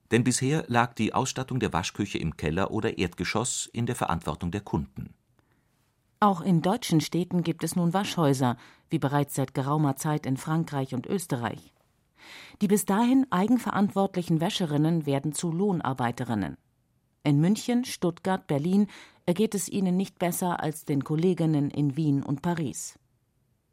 Denn 0.09 0.23
bisher 0.23 0.65
lag 0.67 0.95
die 0.95 1.13
Ausstattung 1.13 1.59
der 1.59 1.73
Waschküche 1.73 2.17
im 2.17 2.37
Keller 2.37 2.71
oder 2.71 2.97
Erdgeschoss 2.97 3.69
in 3.71 3.85
der 3.85 3.95
Verantwortung 3.95 4.49
der 4.49 4.61
Kunden. 4.61 5.13
Auch 6.21 6.41
in 6.41 6.61
deutschen 6.61 6.99
Städten 6.99 7.43
gibt 7.43 7.63
es 7.63 7.77
nun 7.77 7.93
Waschhäuser, 7.93 8.57
wie 8.89 8.99
bereits 8.99 9.35
seit 9.35 9.53
geraumer 9.53 9.95
Zeit 9.95 10.25
in 10.25 10.35
Frankreich 10.35 10.93
und 10.93 11.07
Österreich. 11.07 11.73
Die 12.61 12.67
bis 12.67 12.85
dahin 12.85 13.25
eigenverantwortlichen 13.29 14.41
Wäscherinnen 14.41 15.05
werden 15.05 15.31
zu 15.31 15.49
Lohnarbeiterinnen. 15.49 16.57
In 17.23 17.39
München, 17.39 17.85
Stuttgart, 17.85 18.47
Berlin 18.47 18.87
ergeht 19.25 19.55
es 19.55 19.69
ihnen 19.69 19.95
nicht 19.95 20.19
besser 20.19 20.61
als 20.61 20.83
den 20.83 21.03
Kolleginnen 21.05 21.69
in 21.69 21.95
Wien 21.95 22.21
und 22.23 22.41
Paris. 22.41 22.99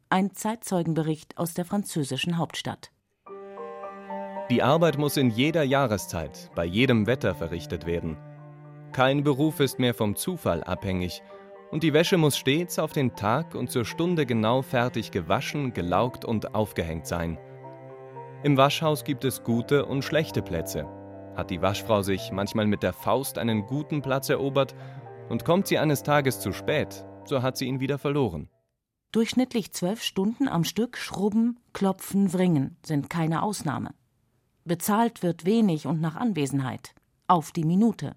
Ein 0.09 0.33
Zeitzeugenbericht 0.33 1.37
aus 1.37 1.53
der 1.53 1.65
französischen 1.65 2.37
Hauptstadt. 2.37 2.91
Die 4.49 4.63
Arbeit 4.63 4.97
muss 4.97 5.17
in 5.17 5.29
jeder 5.29 5.63
Jahreszeit, 5.63 6.49
bei 6.55 6.63
jedem 6.63 7.07
Wetter 7.07 7.35
verrichtet 7.35 7.85
werden. 7.85 8.15
Kein 8.93 9.23
Beruf 9.23 9.59
ist 9.59 9.79
mehr 9.79 9.93
vom 9.93 10.15
Zufall 10.15 10.63
abhängig, 10.63 11.21
und 11.71 11.83
die 11.83 11.93
Wäsche 11.93 12.17
muss 12.17 12.37
stets 12.37 12.79
auf 12.79 12.93
den 12.93 13.15
Tag 13.15 13.55
und 13.55 13.69
zur 13.69 13.85
Stunde 13.85 14.25
genau 14.25 14.61
fertig 14.61 15.11
gewaschen, 15.11 15.73
gelaugt 15.73 16.25
und 16.25 16.55
aufgehängt 16.55 17.07
sein. 17.07 17.37
Im 18.43 18.57
Waschhaus 18.57 19.03
gibt 19.03 19.25
es 19.25 19.43
gute 19.43 19.85
und 19.85 20.03
schlechte 20.03 20.41
Plätze, 20.41 20.85
hat 21.35 21.49
die 21.49 21.61
Waschfrau 21.61 22.01
sich 22.01 22.31
manchmal 22.31 22.67
mit 22.67 22.83
der 22.83 22.93
Faust 22.93 23.37
einen 23.37 23.65
guten 23.65 24.01
Platz 24.01 24.29
erobert 24.29 24.75
und 25.29 25.43
kommt 25.43 25.67
sie 25.67 25.77
eines 25.77 26.03
Tages 26.03 26.39
zu 26.39 26.53
spät, 26.53 27.05
so 27.25 27.41
hat 27.41 27.57
sie 27.57 27.65
ihn 27.65 27.79
wieder 27.79 27.97
verloren. 27.97 28.49
Durchschnittlich 29.11 29.71
zwölf 29.71 30.03
Stunden 30.03 30.47
am 30.47 30.63
Stück 30.63 30.97
schrubben, 30.97 31.59
klopfen, 31.73 32.33
wringen 32.33 32.77
sind 32.85 33.09
keine 33.09 33.41
Ausnahme. 33.41 33.93
Bezahlt 34.65 35.23
wird 35.23 35.45
wenig 35.45 35.87
und 35.87 36.01
nach 36.01 36.15
Anwesenheit. 36.15 36.93
Auf 37.27 37.51
die 37.51 37.63
Minute. 37.63 38.15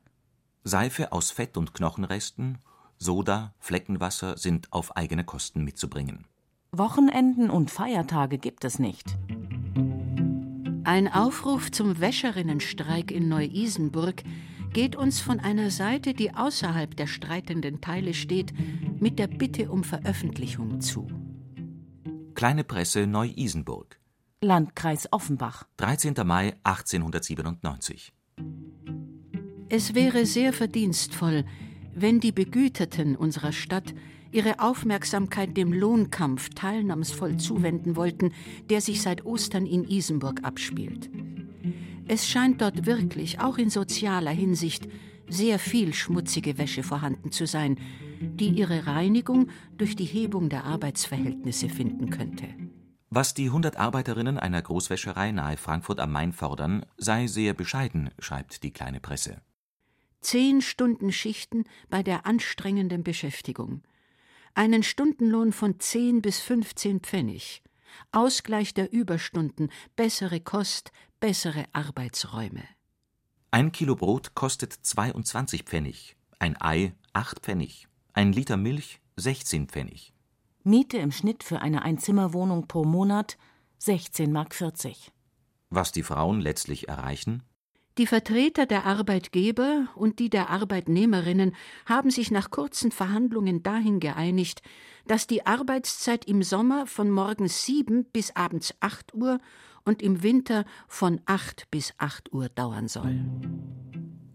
Seife 0.65 1.13
aus 1.13 1.31
Fett 1.31 1.57
und 1.57 1.75
Knochenresten, 1.75 2.59
Soda, 3.03 3.55
Fleckenwasser 3.59 4.37
sind 4.37 4.71
auf 4.75 4.95
eigene 4.95 5.25
Kosten 5.25 5.65
mitzubringen. 5.65 6.27
Wochenenden 6.71 7.49
und 7.49 7.71
Feiertage 7.71 8.37
gibt 8.37 8.63
es 8.65 8.79
nicht. 8.79 9.17
Ein 10.85 11.09
Aufruf 11.09 11.71
zum 11.71 11.99
Wäscherinnenstreik 11.99 13.11
in 13.11 13.31
Neu-Isenburg 13.31 14.23
geht 14.75 14.97
uns 14.97 15.19
von 15.19 15.41
einer 15.41 15.71
Seite, 15.71 16.13
die 16.13 16.35
außerhalb 16.35 16.95
der 16.95 17.07
streitenden 17.07 17.81
Teile 17.81 18.13
steht, 18.13 18.53
mit 19.01 19.19
der 19.19 19.29
Bitte 19.29 19.71
um 19.71 19.83
Veröffentlichung 19.83 20.83
zu. 20.83 21.07
Kleine 22.35 22.65
Presse 22.65 23.07
Neu-Isenburg. 23.07 23.99
Landkreis 24.43 25.11
Offenbach. 25.11 25.65
13. 25.79 26.15
Mai 26.25 26.55
1897. 26.65 28.13
Es 29.71 29.95
wäre 29.95 30.27
sehr 30.27 30.53
verdienstvoll, 30.53 31.45
wenn 32.01 32.21
die 32.21 32.33
Begüterten 32.33 33.17
unserer 33.17 33.53
Stadt 33.53 33.95
ihre 34.33 34.61
Aufmerksamkeit 34.61 35.57
dem 35.57 35.73
Lohnkampf 35.73 36.51
teilnahmsvoll 36.51 37.37
zuwenden 37.37 37.97
wollten, 37.97 38.33
der 38.69 38.81
sich 38.81 39.03
seit 39.03 39.25
Ostern 39.25 39.67
in 39.67 39.85
Isenburg 39.85 40.45
abspielt. 40.45 41.11
Es 42.07 42.29
scheint 42.29 42.61
dort 42.61 42.87
wirklich, 42.87 43.41
auch 43.41 43.59
in 43.59 43.71
sozialer 43.71 44.31
Hinsicht, 44.31 44.89
sehr 45.29 45.59
viel 45.59 45.95
schmutzige 45.95 46.59
Wäsche 46.59 46.83
vorhanden 46.83 47.31
zu 47.31 47.47
sein, 47.47 47.79
die 48.21 48.49
ihre 48.49 48.87
Reinigung 48.87 49.49
durch 49.79 49.97
die 49.97 50.05
Hebung 50.05 50.49
der 50.49 50.65
Arbeitsverhältnisse 50.65 51.69
finden 51.69 52.11
könnte. 52.11 52.49
Was 53.11 53.35
die 53.35 53.47
100 53.47 53.77
Arbeiterinnen 53.77 54.39
einer 54.39 54.63
Großwäscherei 54.63 55.33
nahe 55.33 55.57
Frankfurt 55.57 55.99
am 55.99 56.13
Main 56.13 56.33
fordern, 56.33 56.85
sei 56.97 57.27
sehr 57.27 57.55
bescheiden, 57.55 58.11
schreibt 58.19 58.63
die 58.63 58.73
kleine 58.73 59.01
Presse. 59.01 59.41
Zehn 60.21 60.61
Stunden 60.61 61.13
Schichten 61.13 61.65
bei 61.89 62.03
der 62.03 62.27
anstrengenden 62.27 63.03
Beschäftigung 63.03 63.83
einen 64.55 64.83
Stundenlohn 64.83 65.53
von 65.53 65.79
10 65.79 66.23
bis 66.23 66.41
15 66.41 67.01
Pfennig, 67.01 67.63
Ausgleich 68.13 68.75
der 68.75 68.93
Überstunden, 68.93 69.71
bessere 69.97 70.41
Kost, 70.41 70.93
bessere 71.19 71.65
Arbeitsräume. 71.73 72.63
Ein 73.51 73.73
Kilo 73.73 73.97
Brot 73.97 74.35
kostet 74.35 74.73
22 74.73 75.65
Pfennig, 75.65 76.17
ein 76.39 76.61
Ei 76.61 76.95
8 77.13 77.41
Pfennig, 77.41 77.89
ein 78.13 78.33
Liter 78.33 78.57
Milch 78.57 79.01
16 79.17 79.69
Pfennig. 79.69 80.13
Miete 80.63 80.99
im 80.99 81.11
Schnitt 81.11 81.43
für 81.43 81.61
eine 81.61 81.83
Einzimmerwohnung 81.83 82.69
pro 82.69 82.85
Monat 82.85 83.39
16 83.79 84.31
Mark 84.31 84.55
40. 84.55 85.11
Was 85.71 85.91
die 85.91 86.03
Frauen 86.03 86.41
letztlich 86.41 86.89
erreichen? 86.89 87.43
Die 88.01 88.07
Vertreter 88.07 88.65
der 88.65 88.87
Arbeitgeber 88.87 89.87
und 89.95 90.21
die 90.21 90.31
der 90.31 90.49
Arbeitnehmerinnen 90.49 91.55
haben 91.85 92.11
sich 92.11 92.31
nach 92.31 92.51
kurzen 92.51 92.93
Verhandlungen 92.93 93.63
dahin 93.63 94.01
geeinigt, 94.01 94.63
dass 95.07 95.27
die 95.27 95.45
Arbeitszeit 95.45 96.25
im 96.25 96.43
Sommer 96.43 96.87
von 96.87 97.11
morgens 97.11 97.67
sieben 97.67 98.07
bis 98.07 98.35
abends 98.35 98.75
acht 98.81 99.13
Uhr 99.13 99.39
und 99.85 100.01
im 100.01 100.23
Winter 100.23 100.65
von 100.89 101.21
acht 101.27 101.71
bis 101.71 101.93
acht 101.99 102.33
Uhr 102.33 102.49
dauern 102.49 102.89
soll. 102.89 103.21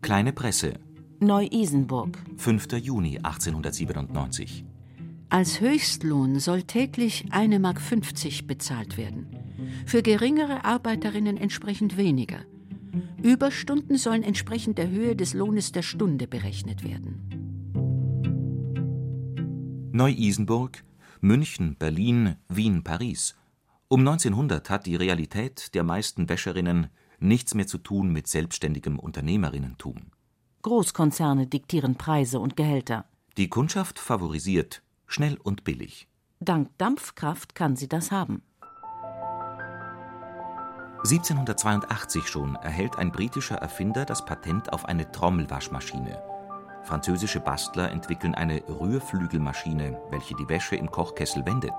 Kleine 0.03 0.31
Presse. 0.31 0.75
Neu-Isenburg. 1.19 2.19
5. 2.37 2.71
Juni 2.73 3.17
1897. 3.17 4.63
Als 5.29 5.59
Höchstlohn 5.59 6.39
soll 6.39 6.61
täglich 6.61 7.25
1,50 7.31 7.57
Mark 7.57 8.47
bezahlt 8.47 8.97
werden. 8.97 9.25
Für 9.87 10.03
geringere 10.03 10.65
Arbeiterinnen 10.65 11.37
entsprechend 11.37 11.97
weniger. 11.97 12.45
Überstunden 13.21 13.97
sollen 13.97 14.23
entsprechend 14.23 14.77
der 14.77 14.89
Höhe 14.89 15.15
des 15.15 15.33
Lohnes 15.33 15.71
der 15.71 15.81
Stunde 15.81 16.27
berechnet 16.27 16.83
werden. 16.83 17.45
Neu-Isenburg, 19.91 20.83
München, 21.21 21.75
Berlin, 21.77 22.35
Wien, 22.49 22.83
Paris. 22.83 23.35
Um 23.87 24.01
1900 24.01 24.69
hat 24.69 24.85
die 24.85 24.95
Realität 24.95 25.73
der 25.73 25.83
meisten 25.83 26.27
Wäscherinnen 26.27 26.87
nichts 27.19 27.53
mehr 27.53 27.67
zu 27.67 27.77
tun 27.77 28.11
mit 28.11 28.27
selbstständigem 28.27 28.99
Unternehmerinnentum. 28.99 30.11
Großkonzerne 30.63 31.47
diktieren 31.47 31.95
Preise 31.95 32.39
und 32.39 32.57
Gehälter. 32.57 33.05
Die 33.37 33.49
Kundschaft 33.49 33.99
favorisiert 33.99 34.81
schnell 35.07 35.37
und 35.41 35.63
billig. 35.63 36.07
Dank 36.39 36.69
Dampfkraft 36.77 37.55
kann 37.55 37.75
sie 37.75 37.87
das 37.87 38.11
haben. 38.11 38.41
1782 41.05 42.27
schon 42.27 42.55
erhält 42.55 42.97
ein 42.97 43.11
britischer 43.11 43.57
Erfinder 43.57 44.05
das 44.05 44.25
Patent 44.25 44.73
auf 44.73 44.85
eine 44.85 45.11
Trommelwaschmaschine. 45.11 46.19
Französische 46.81 47.39
Bastler 47.39 47.91
entwickeln 47.91 48.33
eine 48.33 48.63
Rührflügelmaschine, 48.67 50.01
welche 50.09 50.35
die 50.35 50.49
Wäsche 50.49 50.75
im 50.75 50.89
Kochkessel 50.89 51.45
wendet. 51.45 51.73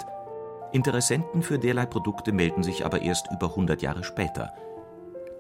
Interessenten 0.71 1.43
für 1.43 1.59
derlei 1.59 1.87
Produkte 1.87 2.31
melden 2.31 2.63
sich 2.63 2.87
aber 2.87 3.03
erst 3.03 3.29
über 3.33 3.49
100 3.49 3.83
Jahre 3.83 4.05
später. 4.05 4.55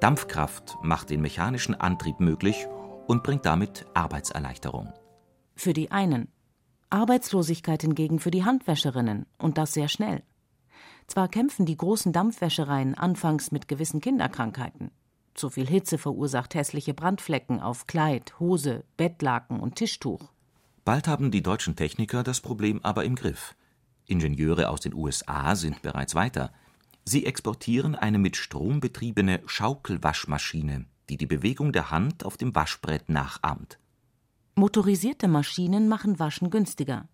Dampfkraft 0.00 0.78
macht 0.82 1.10
den 1.10 1.20
mechanischen 1.20 1.74
Antrieb 1.76 2.18
möglich 2.18 2.66
und 3.06 3.22
bringt 3.22 3.46
damit 3.46 3.86
Arbeitserleichterung. 3.94 4.92
Für 5.54 5.72
die 5.72 5.92
einen. 5.92 6.26
Arbeitslosigkeit 6.90 7.82
hingegen 7.82 8.18
für 8.18 8.32
die 8.32 8.44
Handwäscherinnen 8.44 9.26
und 9.38 9.58
das 9.58 9.72
sehr 9.74 9.88
schnell. 9.88 10.24
Zwar 11.06 11.28
kämpfen 11.28 11.66
die 11.66 11.76
großen 11.76 12.12
Dampfwäschereien 12.12 12.94
anfangs 12.94 13.52
mit 13.52 13.68
gewissen 13.68 14.00
Kinderkrankheiten. 14.00 14.90
Zu 15.34 15.50
viel 15.50 15.66
Hitze 15.66 15.98
verursacht 15.98 16.54
hässliche 16.54 16.94
Brandflecken 16.94 17.60
auf 17.60 17.86
Kleid, 17.86 18.40
Hose, 18.40 18.84
Bettlaken 18.96 19.60
und 19.60 19.76
Tischtuch. 19.76 20.32
Bald 20.84 21.08
haben 21.08 21.30
die 21.30 21.42
deutschen 21.42 21.76
Techniker 21.76 22.22
das 22.22 22.40
Problem 22.40 22.80
aber 22.82 23.04
im 23.04 23.16
Griff. 23.16 23.54
Ingenieure 24.06 24.70
aus 24.70 24.80
den 24.80 24.94
USA 24.94 25.54
sind 25.56 25.82
bereits 25.82 26.14
weiter. 26.14 26.52
Sie 27.04 27.26
exportieren 27.26 27.94
eine 27.94 28.18
mit 28.18 28.36
Strom 28.36 28.80
betriebene 28.80 29.42
Schaukelwaschmaschine, 29.46 30.86
die 31.08 31.16
die 31.16 31.26
Bewegung 31.26 31.72
der 31.72 31.90
Hand 31.90 32.24
auf 32.24 32.36
dem 32.36 32.54
Waschbrett 32.54 33.08
nachahmt. 33.08 33.78
Motorisierte 34.54 35.28
Maschinen 35.28 35.88
machen 35.88 36.18
Waschen 36.18 36.50
günstiger. 36.50 37.08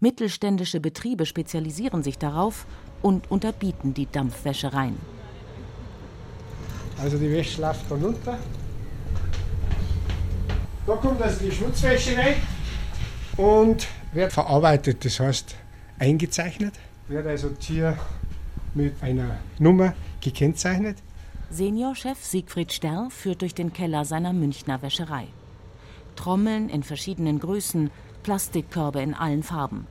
Mittelständische 0.00 0.80
Betriebe 0.80 1.26
spezialisieren 1.26 2.02
sich 2.02 2.18
darauf 2.18 2.66
und 3.02 3.30
unterbieten 3.30 3.94
die 3.94 4.10
Dampfwäschereien. 4.10 4.96
Also 7.02 7.18
die 7.18 7.30
Wäsche 7.30 7.60
läuft 7.60 7.86
von 7.86 8.02
runter. 8.02 8.38
Da 10.86 10.96
kommt 10.96 11.22
also 11.22 11.44
die 11.44 11.52
Schmutzwäsche 11.52 12.16
rein 12.16 12.34
und 13.36 13.86
wird 14.12 14.32
verarbeitet, 14.32 15.04
das 15.04 15.20
heißt 15.20 15.54
eingezeichnet. 15.98 16.74
Wird 17.08 17.26
also 17.26 17.50
hier 17.58 17.96
mit 18.74 19.02
einer 19.02 19.38
Nummer 19.58 19.94
gekennzeichnet. 20.20 20.98
Seniorchef 21.50 22.24
Siegfried 22.24 22.72
Sterr 22.72 23.08
führt 23.10 23.42
durch 23.42 23.54
den 23.54 23.72
Keller 23.72 24.04
seiner 24.04 24.32
Münchner 24.32 24.82
Wäscherei. 24.82 25.26
Trommeln 26.16 26.68
in 26.68 26.82
verschiedenen 26.82 27.40
Größen, 27.40 27.90
Plastikkörbe 28.22 29.00
in 29.00 29.14
allen 29.14 29.42
Farben. 29.42 29.86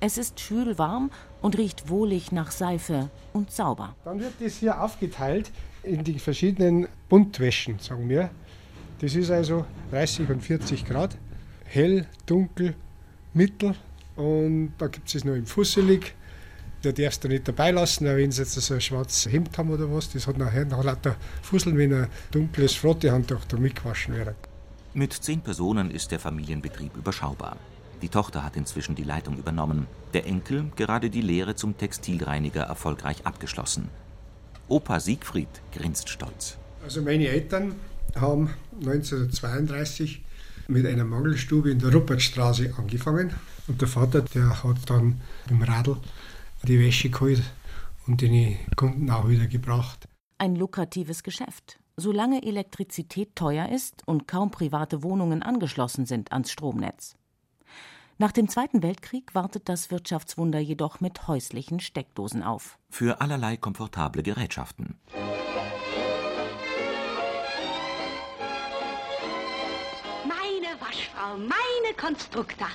Es 0.00 0.18
ist 0.18 0.40
schwül 0.40 0.78
warm 0.78 1.10
und 1.40 1.56
riecht 1.56 1.88
wohlig 1.88 2.32
nach 2.32 2.50
Seife 2.50 3.10
und 3.32 3.50
sauber. 3.50 3.94
Dann 4.04 4.18
wird 4.18 4.32
das 4.40 4.56
hier 4.56 4.82
aufgeteilt 4.82 5.50
in 5.82 6.02
die 6.02 6.18
verschiedenen 6.18 6.88
Buntwäschen, 7.08 7.78
sagen 7.78 8.08
wir. 8.08 8.30
Das 9.00 9.14
ist 9.14 9.30
also 9.30 9.64
30 9.90 10.28
und 10.30 10.40
40 10.42 10.84
Grad. 10.84 11.16
Hell, 11.64 12.06
dunkel, 12.26 12.74
mittel. 13.34 13.74
Und 14.16 14.72
da 14.78 14.88
gibt 14.88 15.14
es 15.14 15.24
noch 15.24 15.34
im 15.34 15.46
Fusselig. 15.46 16.14
Da 16.82 16.90
darfst 16.90 17.22
du 17.22 17.28
nicht 17.28 17.46
dabei 17.46 17.70
lassen, 17.70 18.06
wenn 18.06 18.32
sie 18.32 18.42
jetzt 18.42 18.54
so 18.54 18.74
ein 18.74 18.80
schwarzes 18.80 19.32
Hemd 19.32 19.56
haben 19.56 19.70
oder 19.70 19.92
was. 19.92 20.10
Das 20.10 20.26
hat 20.26 20.36
nachher 20.36 20.64
noch 20.64 20.82
lauter 20.82 21.16
Fusseln, 21.42 21.78
wenn 21.78 21.94
ein 21.94 22.08
dunkles 22.32 22.74
Frottehandtuch 22.74 23.44
da 23.46 23.56
mitgewaschen 23.56 24.16
wäre. 24.16 24.34
Mit 24.94 25.14
zehn 25.14 25.40
Personen 25.40 25.90
ist 25.90 26.10
der 26.10 26.18
Familienbetrieb 26.20 26.96
überschaubar. 26.96 27.56
Die 28.02 28.10
Tochter 28.10 28.44
hat 28.44 28.56
inzwischen 28.56 28.94
die 28.94 29.04
Leitung 29.04 29.38
übernommen, 29.38 29.86
der 30.12 30.26
Enkel 30.26 30.70
gerade 30.76 31.08
die 31.08 31.22
Lehre 31.22 31.54
zum 31.54 31.78
Textilreiniger 31.78 32.64
erfolgreich 32.64 33.24
abgeschlossen. 33.24 33.88
Opa 34.68 35.00
Siegfried 35.00 35.48
grinst 35.72 36.10
stolz. 36.10 36.58
Also 36.84 37.00
meine 37.00 37.28
Eltern 37.28 37.76
haben 38.16 38.50
1932 38.80 40.22
mit 40.68 40.84
einer 40.84 41.04
Mangelstube 41.04 41.70
in 41.70 41.78
der 41.78 41.94
Ruppertstraße 41.94 42.74
angefangen. 42.76 43.32
Und 43.68 43.80
der 43.80 43.88
Vater, 43.88 44.20
der 44.20 44.62
hat 44.62 44.90
dann 44.90 45.22
im 45.48 45.62
Radl 45.62 45.96
die 46.64 46.78
Wäsche 46.78 47.08
geholt 47.08 47.42
und 48.06 48.20
den 48.20 48.58
Kunden 48.76 49.10
auch 49.10 49.26
wieder 49.28 49.46
gebracht. 49.46 50.06
Ein 50.36 50.56
lukratives 50.56 51.22
Geschäft, 51.22 51.78
solange 51.96 52.42
Elektrizität 52.42 53.36
teuer 53.36 53.68
ist 53.68 54.06
und 54.06 54.26
kaum 54.26 54.50
private 54.50 55.02
Wohnungen 55.02 55.42
angeschlossen 55.42 56.06
sind 56.06 56.32
ans 56.32 56.50
Stromnetz. 56.50 57.16
Nach 58.18 58.32
dem 58.32 58.48
Zweiten 58.48 58.82
Weltkrieg 58.82 59.34
wartet 59.34 59.68
das 59.68 59.90
Wirtschaftswunder 59.90 60.58
jedoch 60.60 61.00
mit 61.00 61.26
häuslichen 61.26 61.80
Steckdosen 61.80 62.42
auf. 62.42 62.78
Für 62.90 63.20
allerlei 63.20 63.56
komfortable 63.56 64.22
Gerätschaften. 64.22 65.00
Meine 70.24 70.80
Waschfrau, 70.80 71.36
meine 71.36 71.96
Konstrukta. 71.96 72.66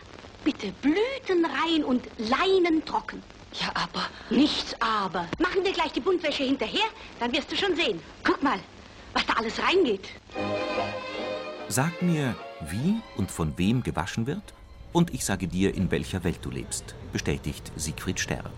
Bitte 0.43 0.73
blütenrein 0.81 1.83
und 1.83 2.09
leinentrocken. 2.17 3.21
Ja, 3.53 3.69
aber. 3.73 4.05
Nichts 4.29 4.75
aber. 4.81 5.27
Machen 5.39 5.63
wir 5.63 5.71
gleich 5.71 5.93
die 5.93 6.01
Buntwäsche 6.01 6.43
hinterher, 6.43 6.85
dann 7.19 7.31
wirst 7.31 7.51
du 7.51 7.55
schon 7.55 7.75
sehen. 7.75 8.01
Guck 8.23 8.43
mal, 8.43 8.59
was 9.17 9.25
da 9.25 9.33
alles 9.33 9.59
reingeht. 9.59 10.07
Sag 11.69 12.01
mir, 12.01 12.35
wie 12.69 12.95
und 13.17 13.31
von 13.31 13.57
wem 13.57 13.81
gewaschen 13.83 14.27
wird, 14.27 14.53
und 14.93 15.13
ich 15.13 15.25
sage 15.25 15.47
dir, 15.47 15.73
in 15.75 15.91
welcher 15.91 16.23
Welt 16.23 16.39
du 16.41 16.51
lebst, 16.51 16.95
bestätigt 17.11 17.71
Siegfried 17.75 18.19
Sterr. 18.19 18.49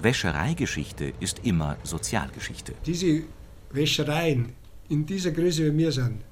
Wäschereigeschichte 0.00 1.12
ist 1.20 1.40
immer 1.44 1.76
Sozialgeschichte. 1.82 2.74
Diese 2.86 3.22
Wäschereien 3.70 4.52
in 4.88 5.04
dieser 5.04 5.32
Größe, 5.32 5.72
wie 5.72 5.78
wir 5.78 5.92
sind, 5.92 6.22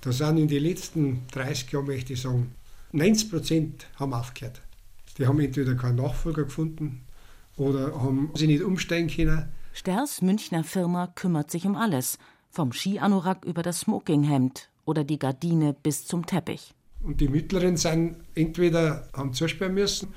da 0.00 0.12
sind 0.12 0.38
in 0.38 0.48
den 0.48 0.62
letzten 0.62 1.26
30 1.32 1.70
Jahren, 1.72 1.86
möchte 1.86 2.14
ich 2.14 2.22
sagen, 2.22 2.54
90 2.92 3.30
Prozent 3.30 3.86
haben 3.96 4.14
aufgehört. 4.14 4.60
Die 5.18 5.26
haben 5.26 5.38
entweder 5.40 5.74
keinen 5.74 5.96
Nachfolger 5.96 6.44
gefunden 6.44 7.02
oder 7.56 7.94
haben 8.00 8.30
sie 8.34 8.46
nicht 8.46 8.62
umsteigen 8.62 9.08
können. 9.08 9.44
Sterrs 9.74 10.22
Münchner 10.22 10.64
Firma 10.64 11.06
kümmert 11.08 11.50
sich 11.50 11.66
um 11.66 11.76
alles, 11.76 12.18
vom 12.50 12.72
Skianorak 12.72 13.44
über 13.44 13.62
das 13.62 13.80
Smokinghemd 13.80 14.68
oder 14.84 15.04
die 15.04 15.18
Gardine 15.18 15.74
bis 15.74 16.06
zum 16.06 16.26
Teppich. 16.26 16.74
Und 17.02 17.20
die 17.20 17.28
Mittleren 17.28 17.76
sind 17.76 18.16
entweder 18.34 19.08
haben 19.14 19.32
zusperren 19.32 19.74
müssen 19.74 20.08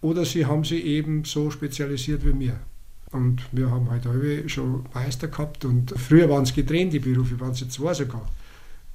oder 0.00 0.24
sie 0.24 0.46
haben 0.46 0.64
sich 0.64 0.84
eben 0.84 1.24
so 1.24 1.50
spezialisiert 1.50 2.24
wie 2.24 2.38
wir. 2.38 2.60
Und 3.10 3.42
wir 3.52 3.70
haben 3.70 3.90
halt 3.90 4.06
alle 4.06 4.48
schon 4.48 4.84
Meister 4.94 5.28
gehabt 5.28 5.64
und 5.64 5.92
früher 5.98 6.28
waren 6.30 6.44
es 6.44 6.54
getrennt, 6.54 6.92
die 6.92 6.98
Berufe, 6.98 7.38
waren 7.40 7.52
es 7.52 7.68
zwei 7.68 7.92
sogar. 7.92 8.26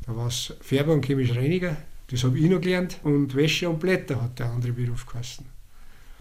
Da 0.06 0.16
war 0.16 0.28
es 0.28 0.54
Färber 0.62 0.94
und 0.94 1.06
chemisch 1.06 1.36
Reiniger, 1.36 1.78
das 2.08 2.24
habe 2.24 2.40
ich 2.40 2.50
noch 2.50 2.62
gelernt, 2.62 3.00
und 3.04 3.36
Wäsche 3.36 3.70
und 3.70 3.80
Blätter 3.80 4.22
hat 4.22 4.40
der 4.40 4.50
andere 4.50 4.72
Beruf 4.72 5.06
geheißen. 5.06 5.46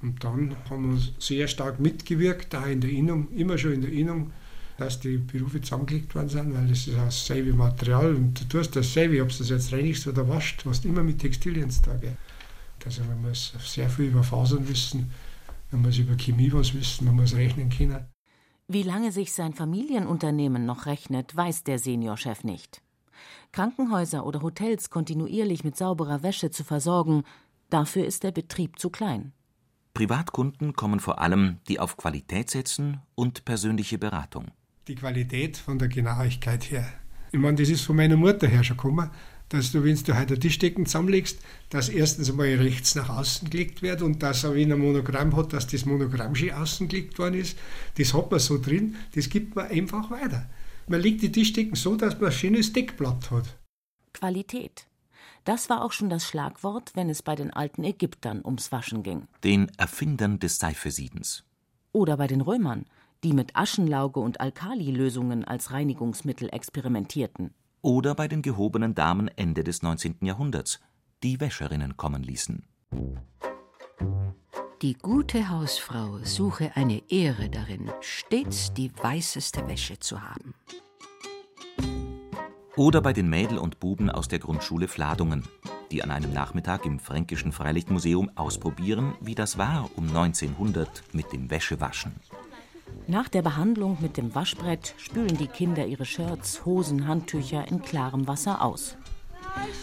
Und 0.03 0.23
dann 0.23 0.57
haben 0.69 0.95
wir 0.95 1.01
sehr 1.19 1.49
stark 1.49 1.81
mitgewirkt, 1.81 2.53
da 2.53 2.67
in 2.67 2.81
der 2.81 2.91
Innung, 2.91 3.29
immer 3.33 3.57
schon 3.57 3.73
in 3.73 3.83
der 3.83 3.93
Innung, 3.93 4.33
dass 4.79 5.01
die 5.01 5.19
Berufe 5.19 5.61
zusammengelegt 5.61 6.15
worden 6.15 6.29
sind, 6.29 6.55
weil 6.55 6.67
das 6.67 6.87
ist 6.87 6.97
dasselbe 6.97 7.53
Material 7.53 8.15
und 8.15 8.41
du 8.41 8.45
tust 8.45 8.77
dasselbe, 8.77 9.23
ob 9.23 9.29
du 9.31 9.39
das 9.39 9.49
jetzt 9.49 9.73
reinigst 9.73 10.07
oder 10.07 10.29
wascht, 10.29 10.65
du 10.65 10.71
hast 10.71 10.85
immer 10.85 11.03
mit 11.03 11.19
Textilien 11.19 11.71
zu 11.71 11.83
tun. 11.83 12.01
Also 12.85 13.03
man 13.05 13.21
muss 13.21 13.53
sehr 13.65 13.91
viel 13.91 14.07
über 14.07 14.23
Fasern 14.23 14.69
wissen, 14.69 15.11
man 15.73 15.83
muss 15.83 15.99
über 15.99 16.17
Chemie 16.17 16.53
was 16.53 16.73
wissen, 16.73 17.07
man 17.07 17.17
muss 17.17 17.35
rechnen 17.35 17.69
können. 17.69 18.07
Wie 18.69 18.83
lange 18.83 19.13
sich 19.13 19.33
sein 19.33 19.55
Familienunternehmen 19.55 20.67
noch 20.67 20.87
rechnet, 20.87 21.35
weiß 21.35 21.65
der 21.65 21.79
Seniorchef 21.79 22.45
nicht. 22.45 22.83
Krankenhäuser 23.53 24.27
oder 24.27 24.43
Hotels 24.43 24.91
kontinuierlich 24.91 25.65
mit 25.65 25.77
sauberer 25.77 26.23
Wäsche 26.23 26.51
zu 26.51 26.63
versorgen, 26.63 27.25
dafür 27.71 28.05
ist 28.05 28.23
der 28.23 28.33
Betrieb 28.33 28.79
zu 28.79 28.91
klein. 28.91 29.33
Privatkunden 29.95 30.75
kommen 30.75 31.01
vor 31.01 31.21
allem, 31.21 31.59
die 31.69 31.81
auf 31.81 31.97
Qualität 31.97 32.51
setzen 32.51 33.01
und 33.15 33.45
persönliche 33.45 33.99
Beratung. 33.99 34.51
Die 34.89 34.95
Qualität 34.95 35.57
von 35.57 35.81
der 35.81 35.89
Genauigkeit 35.89 36.71
her. 36.71 36.87
Ich 37.33 37.41
meine, 37.41 37.57
das 37.57 37.69
ist 37.69 37.81
von 37.81 37.97
meiner 37.97 38.17
Mutter 38.17 38.47
her 38.47 38.63
schon 38.63 38.77
gekommen, 38.77 39.11
dass 39.49 39.73
du, 39.73 39.83
wenn 39.83 39.97
du 39.97 40.17
heute 40.17 40.35
ein 40.35 40.41
Tischdecken 40.41 40.87
zusammenlegst, 40.87 41.41
dass 41.71 41.89
erstens 41.89 42.31
einmal 42.31 42.55
rechts 42.55 42.95
nach 42.95 43.09
außen 43.09 43.51
gelegt 43.51 43.83
wird 43.83 44.01
und 44.03 44.23
dass 44.23 44.45
er, 44.45 44.55
wenn 44.55 44.73
ein 44.73 44.79
Monogramm 44.79 45.37
hat, 45.37 45.53
dass 45.53 45.67
das 45.67 45.87
Monogramm 45.87 46.37
schon 46.37 46.53
außen 46.53 46.87
gelegt 46.87 47.19
worden 47.19 47.35
ist. 47.35 47.59
Das 47.99 48.15
hat 48.15 48.31
man 48.31 48.39
so 48.39 48.59
drin, 48.63 48.95
das 49.17 49.29
gibt 49.29 49.57
man 49.57 49.67
einfach 49.67 50.09
weiter. 50.13 50.49
Man 50.87 51.01
legt 51.01 51.23
die 51.23 51.33
Tischdecken 51.33 51.75
so, 51.75 51.97
dass 51.97 52.21
man 52.21 52.27
ein 52.27 52.33
schönes 52.33 52.73
Deckblatt 52.73 53.33
hat. 53.33 53.57
Qualität. 54.13 54.87
Das 55.43 55.69
war 55.69 55.83
auch 55.83 55.93
schon 55.93 56.11
das 56.11 56.25
Schlagwort, 56.29 56.93
wenn 56.95 57.11
es 57.11 57.23
bei 57.23 57.35
den 57.35 57.53
alten 57.53 57.83
Ägyptern 57.83 58.41
ums 58.45 58.71
Waschen 58.71 59.03
ging. 59.03 59.27
Den 59.43 59.69
Erfindern 59.79 60.39
des 60.39 60.61
Seifesiedens. 60.61 61.43
Oder 61.91 62.17
bei 62.17 62.29
den 62.29 62.41
Römern, 62.41 62.85
die 63.27 63.33
mit 63.33 63.57
Aschenlauge 63.57 64.21
und 64.21 64.41
Alkalilösungen 64.41 65.45
als 65.45 65.73
Reinigungsmittel 65.73 66.49
experimentierten. 66.49 67.51
Oder 67.83 68.15
bei 68.15 68.29
den 68.29 68.41
gehobenen 68.41 68.95
Damen 68.95 69.27
Ende 69.27 69.65
des 69.65 69.83
19. 69.83 70.19
Jahrhunderts, 70.21 70.79
die 71.25 71.41
Wäscherinnen 71.41 71.97
kommen 71.97 72.23
ließen. 72.23 72.69
Die 74.81 74.95
gute 74.95 75.49
Hausfrau 75.49 76.21
suche 76.23 76.77
eine 76.77 77.03
Ehre 77.11 77.51
darin, 77.51 77.91
stets 78.01 78.73
die 78.75 78.93
weißeste 78.97 79.67
Wäsche 79.67 79.99
zu 79.99 80.23
haben. 80.23 80.55
Oder 82.77 83.01
bei 83.01 83.13
den 83.13 83.29
Mädel 83.29 83.59
und 83.59 83.81
Buben 83.81 84.09
aus 84.09 84.29
der 84.29 84.39
Grundschule 84.39 84.87
Fladungen, 84.87 85.43
die 85.91 86.05
an 86.05 86.13
einem 86.13 86.33
Nachmittag 86.33 86.87
im 86.87 87.01
Fränkischen 87.01 87.51
Freilichtmuseum 87.51 88.31
ausprobieren, 88.37 89.17
wie 89.21 89.35
das 89.35 89.59
war 89.59 89.91
um 89.97 90.07
1900 90.07 91.03
mit 91.13 91.33
dem 91.33 91.51
Wäschewaschen. 91.51 92.13
Nach 93.09 93.29
der 93.29 93.43
Behandlung 93.43 93.99
mit 94.01 94.17
dem 94.17 94.35
Waschbrett 94.35 94.95
spülen 94.99 95.37
die 95.37 95.47
Kinder 95.47 95.87
ihre 95.87 96.05
Shirts, 96.05 96.65
Hosen, 96.65 97.07
Handtücher 97.07 97.67
in 97.69 97.81
klarem 97.81 98.27
Wasser 98.27 98.63
aus. 98.63 98.97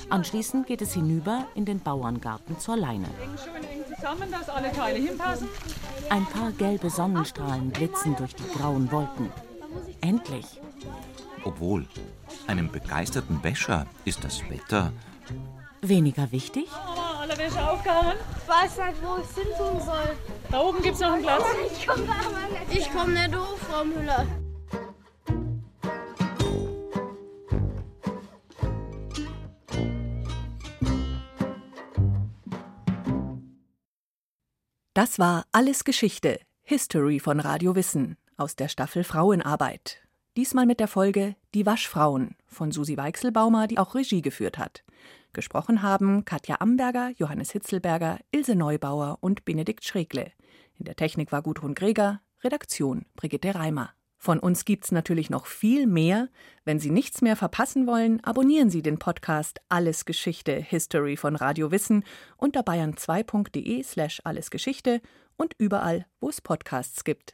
Anschließend 0.10 0.68
geht 0.68 0.82
es 0.82 0.94
hinüber 0.94 1.46
in 1.56 1.66
den 1.66 1.80
Bauerngarten 1.80 2.60
zur 2.60 2.76
Leine. 2.76 3.08
Zusammen. 3.96 4.34
Ein 6.10 6.26
paar 6.26 6.52
gelbe 6.52 6.90
Sonnenstrahlen 6.90 7.70
blitzen 7.70 8.16
durch 8.18 8.36
die 8.36 8.48
grauen 8.58 8.92
Wolken. 8.92 9.32
Endlich! 10.02 10.46
Obwohl, 11.46 11.88
einem 12.48 12.70
begeisterten 12.70 13.42
Wäscher 13.44 13.88
ist 14.06 14.24
das 14.24 14.42
Wetter 14.50 14.92
weniger 15.82 16.32
wichtig. 16.32 16.68
Oh, 17.24 17.30
alle 17.30 17.38
Wäsche 17.38 17.70
aufgehangen. 17.70 18.18
Ich 18.38 18.48
weiß 18.48 18.78
nicht, 18.78 19.02
wo 19.02 19.18
ich 19.18 19.36
hin 19.36 19.54
tun 19.58 19.82
soll. 19.82 20.16
Da 20.52 20.60
oben 20.60 20.82
gibt 20.82 20.96
es 20.96 21.02
noch 21.02 21.14
einen 21.14 21.24
Platz. 21.24 21.44
Ich 21.72 21.88
komme 21.88 22.02
nicht. 22.02 22.80
Ich 22.80 22.92
komme 22.92 23.14
nicht 23.14 23.36
hoch, 23.36 23.58
Frau 23.58 23.86
Müller. 23.86 24.26
Das 34.94 35.18
war 35.18 35.46
Alles 35.52 35.86
Geschichte, 35.86 36.40
History 36.62 37.20
von 37.20 37.40
Radio 37.40 37.76
Wissen 37.76 38.18
aus 38.38 38.56
der 38.56 38.68
Staffel 38.68 39.04
Frauenarbeit. 39.04 40.03
Diesmal 40.36 40.66
mit 40.66 40.80
der 40.80 40.88
Folge 40.88 41.36
Die 41.54 41.68
Waschfrauen 41.68 42.36
von 42.48 42.72
Susi 42.72 42.98
Weichselbaumer, 42.98 43.68
die 43.68 43.78
auch 43.78 43.94
Regie 43.94 44.24
geführt 44.24 44.58
hat. 44.58 44.84
Gesprochen 45.32 45.84
haben 45.84 46.26
Katja 46.26 46.56
Amberger, 46.60 47.12
Johannes 47.18 47.52
Hitzelberger, 47.52 48.18
Ilse 48.32 48.56
Neubauer 48.56 49.20
und 49.22 49.46
Benedikt 49.46 49.86
Schregle. 49.86 50.32
In 50.80 50.86
der 50.86 50.96
Technik 50.96 51.32
war 51.32 51.44
Gudrun 51.44 51.76
Greger, 51.76 52.20
Redaktion 52.44 53.06
Brigitte 53.16 53.54
Reimer. 53.54 53.92
Von 54.18 54.40
uns 54.40 54.66
gibt's 54.66 54.92
natürlich 54.92 55.30
noch 55.30 55.46
viel 55.46 55.86
mehr. 55.86 56.30
Wenn 56.66 56.80
Sie 56.80 56.90
nichts 56.90 57.22
mehr 57.22 57.36
verpassen 57.36 57.86
wollen, 57.86 58.24
abonnieren 58.24 58.72
Sie 58.72 58.82
den 58.82 58.98
Podcast 58.98 59.60
Alles 59.70 60.04
Geschichte 60.04 60.54
History 60.54 61.16
von 61.16 61.36
Radio 61.36 61.70
Wissen 61.70 62.04
unter 62.38 62.62
bayern2.de 62.62 63.84
slash 63.84 64.20
allesgeschichte 64.24 65.00
und 65.38 65.54
überall, 65.60 66.08
wo 66.20 66.30
es 66.30 66.42
Podcasts 66.42 67.04
gibt. 67.04 67.32